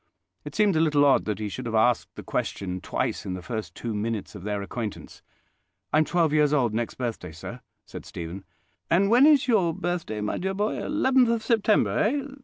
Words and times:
It 0.43 0.55
seemed 0.55 0.75
a 0.75 0.79
little 0.79 1.05
odd 1.05 1.25
that 1.25 1.37
he 1.37 1.47
should 1.47 1.67
have 1.67 1.75
asked 1.75 2.15
the 2.15 2.23
question 2.23 2.81
twice 2.81 3.23
in 3.23 3.35
the 3.35 3.43
first 3.43 3.75
two 3.75 3.93
minutes 3.93 4.33
of 4.33 4.41
their 4.41 4.63
acquaintance. 4.63 5.21
"I'm 5.93 6.05
twelve 6.05 6.33
years 6.33 6.53
old 6.53 6.73
next 6.73 6.95
birthday, 6.95 7.31
sir," 7.31 7.61
said 7.85 8.07
Stephen. 8.07 8.43
"And 8.89 9.11
when 9.11 9.27
is 9.27 9.47
your 9.47 9.75
birthday, 9.75 10.19
my 10.19 10.39
dear 10.39 10.55
boy? 10.55 10.83
Eleventh 10.83 11.29
of 11.29 11.43
September, 11.43 11.99
eh? 11.99 12.23